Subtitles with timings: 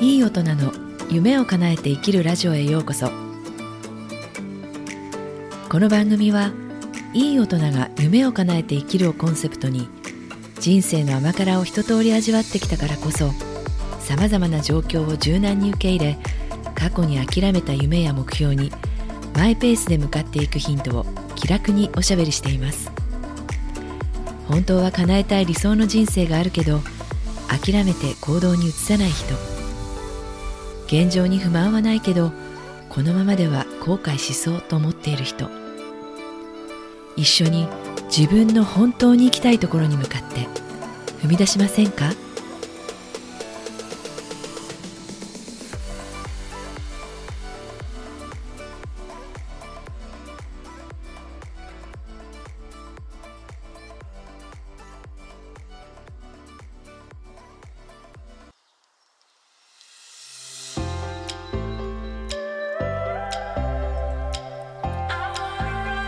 [0.00, 0.72] いい大人の
[1.08, 3.10] 夢を叶えて生きるラジオへようこそ。
[5.68, 6.52] この番組は
[7.12, 9.88] いい大人が夢を叶えて生きるをコンセプトに
[10.58, 13.30] 人生の甘辛を一通り味わってきたからこそ
[14.00, 16.18] さまざまな状況を柔軟に受け入れ
[16.74, 18.72] 過去に諦めた夢や目標に
[19.34, 21.06] マイペースで向かっていくヒントを
[21.36, 22.90] 気楽におしゃべりしています。
[24.48, 26.80] 本当は叶えたい理想の人生があるけど
[27.48, 29.53] 諦めて行動に移さない人。
[30.86, 32.32] 現状に不満はないけど
[32.88, 35.48] このままでは後悔しそうと思っている人。
[37.16, 37.68] 一緒に
[38.16, 40.48] 自分の本当に行きたいところに向かって
[41.22, 42.12] 踏み出しませんか？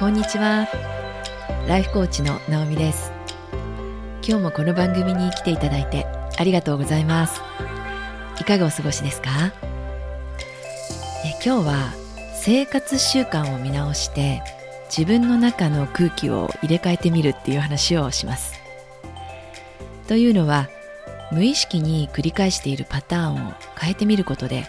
[0.00, 0.66] こんにちは。
[1.68, 3.12] ライフコーチのナオミです。
[4.26, 6.06] 今日もこの番組に来ていただいて
[6.38, 7.42] ありがとうございます。
[8.40, 9.28] いかがお過ごしですか？
[11.26, 11.92] え今日は
[12.34, 14.42] 生活習慣を見直して
[14.88, 18.54] 自分の中の空気を入れ替えてみるっていう話をします。
[20.08, 20.70] というのは
[21.30, 24.66] 無意識に繰り返しているパターンを変えてみることで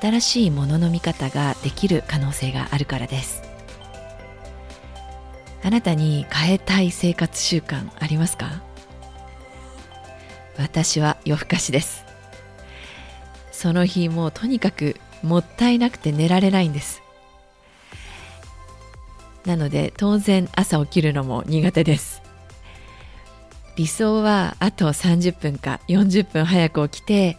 [0.00, 3.46] 新しいものの見方ができる可能性があるからです。
[5.68, 8.62] あなたに変えたい生活習慣ありますか？
[10.56, 12.06] 私は夜更かしです。
[13.52, 17.02] その日もうとにかくもったいなくて寝られないんです。
[19.44, 22.22] なので当然朝起きるのも苦手です。
[23.76, 27.36] 理想はあと30分か40分早く起きて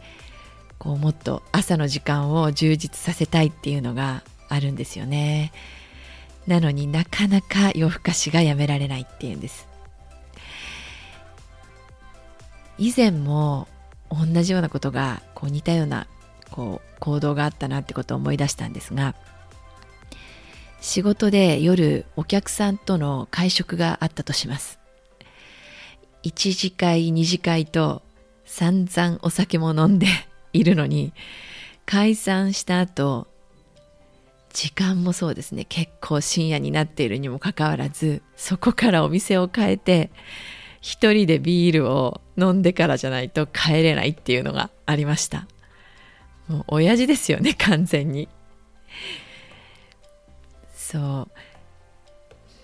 [0.78, 5.52] こうもっと朝の時間を充実させたいっていうのがあるんですよね。
[6.50, 9.68] なのになかなか夜更かしがやめられないっていうんです。
[12.80, 13.68] 以前も
[14.10, 16.08] 同じようなことがこう似たような
[16.50, 19.16] こう行動があったなってことを思い出したんですが
[20.82, 24.80] 仕事で夜お客さんとの会食があったとします。
[26.24, 28.02] 1次会2次会と
[28.46, 30.08] 散々お酒も飲んで
[30.52, 31.14] いるのに
[31.86, 33.28] 解散した後
[34.52, 35.66] 時間もそうですね。
[35.66, 40.12] 結構深夜になっているにもかかわらずそこからお店を変えて
[40.82, 45.48] 一人でビールを飲んでからじゃないと帰れないっていうのがありました。
[46.48, 48.28] もう親父ですよね完全に。
[50.76, 51.28] そ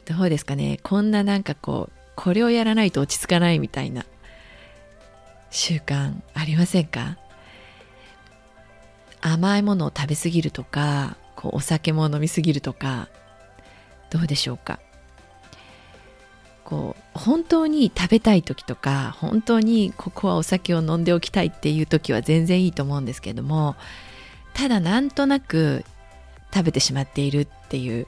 [0.08, 0.14] う。
[0.14, 0.80] どうですかね。
[0.82, 4.06] こんななんかこうこれをやらないと落ち着かないみたいな
[5.52, 7.18] 習慣ありませんか？
[9.22, 13.08] 甘いものを食べ過ぎるとかこうお酒も飲みすぎるとか
[14.10, 14.80] どうでしょうか？
[16.64, 23.76] こう本当に食べたい時とか本当にここはお酒を飲んでおきたいっていう時は全然いいと思うんですけども
[24.56, 25.86] ただなんとなく
[26.52, 28.08] 食べてしまっているっていう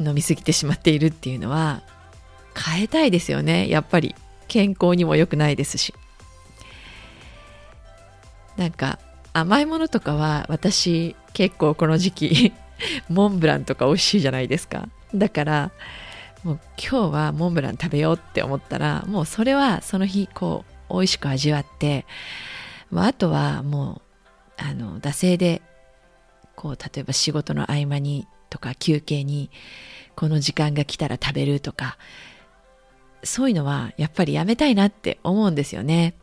[0.00, 1.82] 飲みすぎてしまっているっていうのは
[2.56, 4.16] 変えたいですよねやっぱり。
[4.48, 5.94] 健康にも良くないですし。
[8.58, 8.98] なんか
[9.32, 12.52] 甘いものとかは私結構この時期
[13.08, 14.88] モンブランとか美味しいじゃないですか。
[15.14, 15.70] だから
[16.42, 22.04] もう今日はモンブラン食べようって思ったらもうそれはその日こう美味しく味わって
[22.90, 24.02] まあとはも
[24.58, 25.62] うあの惰性で
[26.56, 29.50] こう例えば仕事の合間にとか休憩に
[30.16, 31.96] この時間が来たら食べるとか
[33.24, 36.14] そういうのはやっぱりやめたいなって思うんですよね。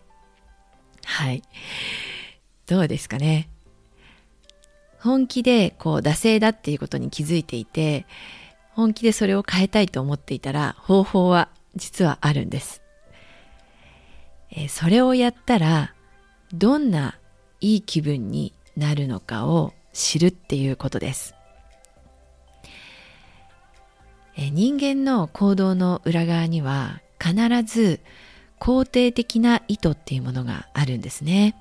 [1.05, 1.41] はい。
[2.67, 3.49] どうですかね。
[4.99, 8.05] 本気でこう惰性だっていうことに気づいていて
[8.71, 12.81] 本気でそれを変えたいと思っていたら方法は実はあるんです、
[14.51, 15.93] え、それをやったら
[16.53, 17.17] どんな
[17.61, 21.35] いい気分になるのかを知るっていうことです、
[24.37, 27.99] え、人間の行動の裏側には必ず
[28.59, 31.55] 肯定的な意図っていうものがあるんですね。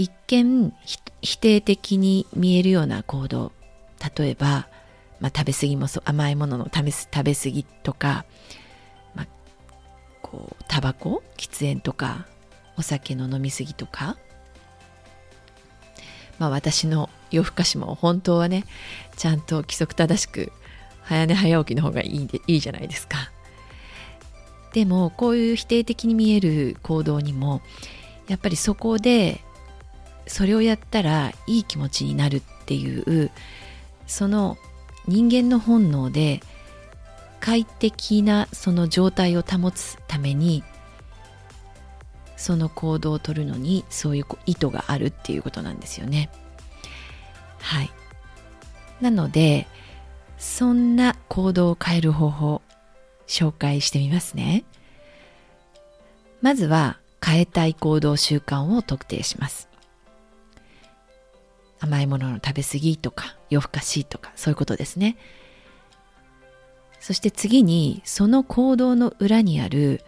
[0.00, 0.72] 一見
[1.20, 3.52] 否定的に見えるような行動
[4.16, 4.66] 例えば、
[5.20, 8.24] まあ、食べ過ぎもそう甘いものの食べ食べ過ぎとか、
[9.14, 9.26] まあ、
[10.22, 12.26] こうタバコ喫煙とか
[12.78, 14.16] お酒の飲み過ぎとか、
[16.38, 18.64] まあ、私の夜更かしも本当はね
[19.18, 20.50] ちゃんと規則正しく
[21.02, 23.30] 早寝早起きの方がいいでいいじゃないですか。
[24.72, 27.60] でもこういう否定的に見える行動にも
[28.28, 29.42] やっぱりそこで
[30.30, 33.32] それをやったらいい気持ちになるっていう
[34.06, 34.58] その
[35.08, 36.40] 人間の本能で
[37.40, 40.62] 快適なその状態を保つために
[42.36, 46.30] その行動をとるのにそういう意図があるっていうことなんですよね。
[47.58, 47.90] はい。
[49.00, 49.66] なので
[50.38, 52.62] そんな行動を変える方法
[53.26, 54.62] 紹介してみますね。
[56.40, 59.69] まずは変えたい行動習慣を特定します。
[61.80, 65.16] 甘いものの食べ過ぎとか夜更かしとかそういうことですね。
[67.00, 70.04] そして次にその行動の裏にある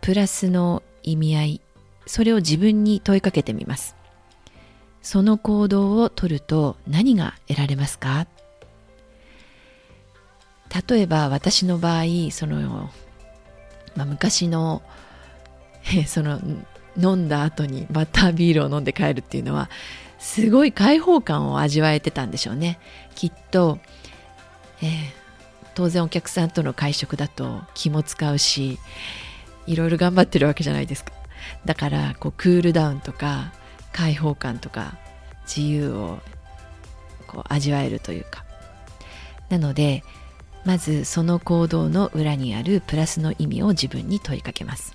[0.00, 1.60] プラスの意味合い
[2.06, 3.94] それを自分に問いかけてみます
[5.00, 8.26] その行動をとると何が得られますか？
[10.88, 12.90] 例えば私の場合その、
[13.94, 14.82] まあ、昔の
[16.06, 16.40] その
[16.96, 19.70] 飲んだ後にバッタービールを飲んで帰るっていうのは
[20.18, 22.78] すごい開放感を味わえてたんでしょうね。
[23.14, 23.78] きっと、
[24.80, 24.88] えー、
[25.74, 28.78] 当然お客さんとの会食だと気も使うし
[29.66, 31.12] いろいろ頑張ってるわけじゃないですか。
[31.64, 33.52] だからこうクールダウンとか
[33.92, 34.96] 開放感とか
[35.44, 36.18] 自由を
[37.26, 38.44] こう味わえるというか。
[39.48, 40.02] なので
[40.64, 44.94] まずその行動の裏にあるプラスの意味を自分に問いかけます。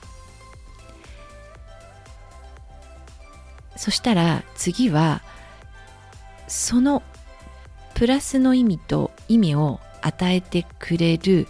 [3.78, 5.22] そしたら次は
[6.48, 7.04] その
[7.94, 11.48] プラスの意味と意味を与えてくれる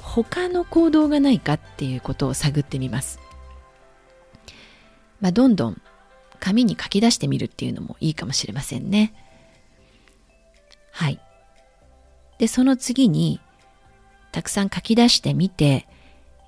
[0.00, 3.18] 他の行動がないかっていうことを探ってみます。
[5.20, 5.80] まあ、どんどん
[6.38, 9.14] 紙に書き出してみるっていうのもいいかもしれませんね。
[10.92, 11.18] はい。
[12.38, 13.40] で、その次に、
[14.30, 15.88] たくさん書き出してみて、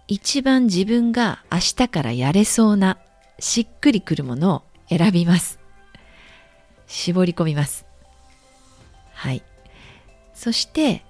[0.07, 2.99] 一番自分が明日からやれそうな、
[3.39, 5.59] しっくりくるものを選びます。
[6.87, 7.87] 絞り込みます。
[9.13, 9.43] はい。
[10.35, 11.03] そして、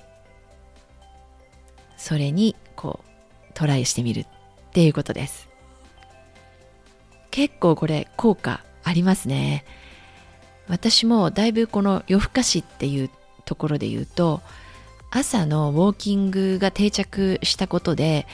[1.96, 3.06] それにこう
[3.54, 4.26] トライしてみるっ
[4.72, 5.48] ていうことです
[7.30, 9.64] 結構これ効果ありますね
[10.68, 13.10] 私もだいぶこの夜更かしっていう
[13.44, 14.40] ところで言うと
[15.10, 18.26] 朝のウォーキングが定着したことで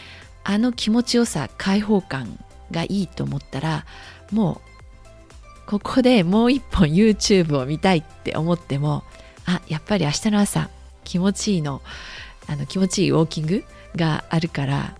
[0.45, 2.39] あの気持ちよさ開放感
[2.71, 3.87] がいいと思ったら
[4.33, 4.72] もう
[5.67, 9.05] ここでもう一本 YouTube を見たいって思っても
[9.47, 10.71] あやっぱり明日の朝
[11.05, 11.83] 気持ちいいの
[12.49, 13.65] あの気持ちいいウォーキング
[13.97, 14.97] があるから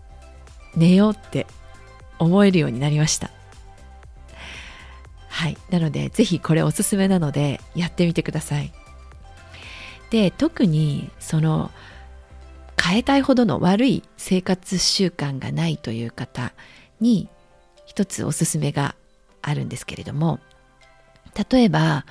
[0.77, 1.47] 寝ようって
[2.19, 3.31] 思えるようになりました。
[5.29, 5.57] はい。
[5.71, 8.73] なのでぜひこれおすすめなのでやってみてください。
[10.11, 11.71] で特にその
[12.81, 16.53] 変えたいほどの悪い生活習慣がないという方
[17.01, 17.29] に
[17.87, 18.95] 一つおすすめが
[19.41, 20.39] あるんですけれども
[21.51, 22.05] 例えば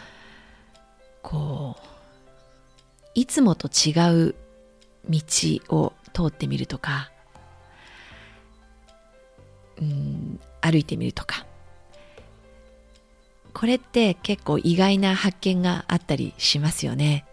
[1.21, 1.87] こう
[3.13, 3.91] いつもと違
[4.29, 4.35] う
[5.09, 5.21] 道
[5.69, 7.11] を通ってみるとか、
[9.79, 11.45] うん、歩いてみるとか。
[13.53, 17.25] これって結構意外な発見があったりしますよね。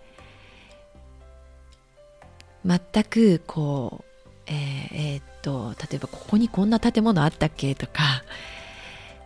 [2.66, 8.24] 全くこう、えー、えー、っと、例えばここにこんな建物あったっけとか、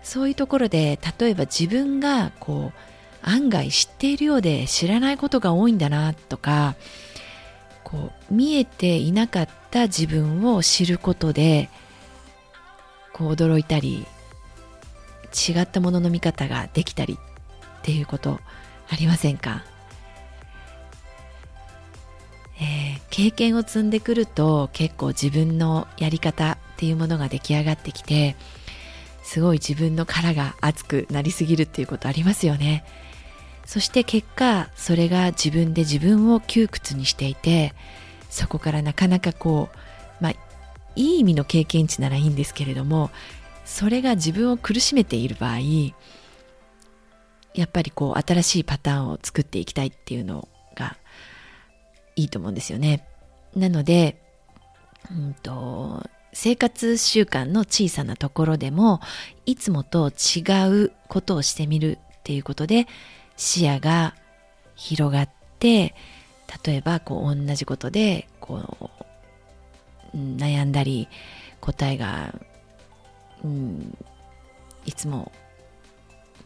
[0.03, 2.79] そういうところで、例えば自分がこう、
[3.25, 6.75] 案外知っているようで知らないことが多いんだなとか、
[7.93, 11.69] こう見えていなかった自分を知ることで
[13.13, 14.07] こう驚いたり
[15.49, 18.41] 違ったものの見方ができたりっていうこと
[18.89, 19.63] ありませんか、
[22.59, 28.37] えー、経験を積んでくると結構自分のやり方っていうものが出来上がってきて
[29.23, 32.85] すごい自分の殻が熱くなりすぎるっていうことありますよね。
[33.65, 37.75] そして結果それが自分で自分を窮屈にしていて
[38.29, 40.33] そこからなかなかこうまあ
[40.97, 43.11] いい意味の経験値ならいいんですけれども
[43.65, 45.59] それが自分を苦しめている場合
[47.55, 50.97] やっぱりこう新しいパターンを作っていきたいっていうのが
[52.17, 53.07] いいと思うんですよね。
[53.55, 54.23] なので、
[55.11, 56.03] うんと、
[56.33, 59.01] 生活習慣の小さなところでも
[59.47, 60.41] いつもと違
[60.85, 62.87] うことをしてみるっていうことで
[63.37, 64.15] 視野が
[64.75, 65.95] 広がって
[66.65, 68.91] 例えばこう同じことでこ
[70.15, 71.09] う悩んだり
[71.61, 72.35] 答えが、
[73.45, 73.97] うん、
[74.85, 75.33] いつも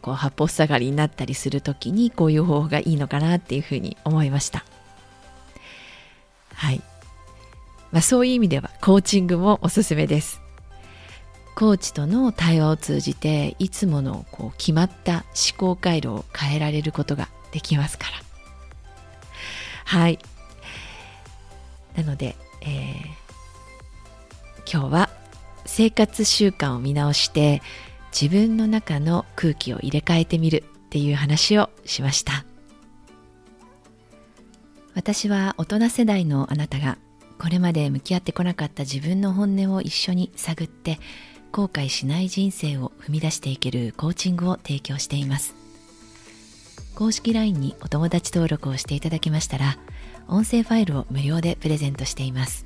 [0.01, 4.63] こう八方塞がりになったりする時にこういう方法がいいのかなっていうふうに思いました。
[6.53, 6.81] はい、
[7.91, 10.41] まあ、そういう意味ではコーチングもおすすめです。
[11.55, 18.11] コーチとの対話を通じていつものこう決まった思考回路を変えられることができますから。
[19.85, 20.19] はい。
[21.95, 25.09] なので、えー、今日は
[25.65, 27.63] 生活習慣を見直して
[28.11, 32.45] 自分の中の空気を入れ替えてみるっていう話をしました。
[34.93, 36.97] 私は大人世代のあなたが
[37.39, 40.99] これまで向き合ってこなかった自分の本音を一緒に探って
[41.51, 45.55] 後悔しない人生を踏み出していけるコーチングを提供しています。
[46.95, 49.77] 公式 LINE にお友達登録をしていただきましたら
[50.27, 52.65] 音声ファイルを無料でプレゼントしています。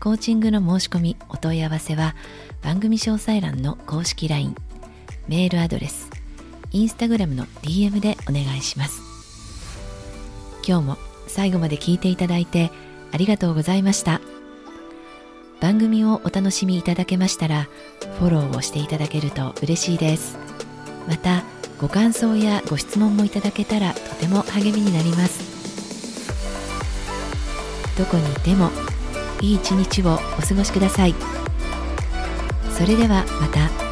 [0.00, 2.14] コーチングの申し込みお問い合わせは
[2.62, 4.54] 番組詳細欄の公式 LINE
[5.28, 6.10] メールアドレス
[6.70, 9.02] インスタグラムの DM でお願いします。
[10.66, 12.70] 今日も最後まで聞いていただいて
[13.12, 14.20] ありがとうございました。
[15.60, 17.66] 番組をお楽しみいただけましたら
[18.20, 20.38] フォローをしていただけると嬉しいです。
[21.08, 21.42] また
[21.80, 25.58] ご感想やご質問もいただけたらとても励みになります。
[27.98, 28.70] どこにいても
[29.40, 31.14] いい一日をお過ごしください。
[32.70, 33.87] それではまた。